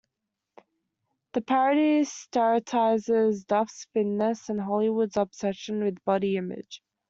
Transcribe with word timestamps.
The 1.33 1.41
parody 1.41 2.05
satirizes 2.05 3.43
Duff's 3.43 3.85
thinness 3.93 4.49
and 4.49 4.59
Hollywood's 4.59 5.15
obsession 5.15 5.83
with 5.83 6.03
body 6.05 6.37
image. 6.37 6.81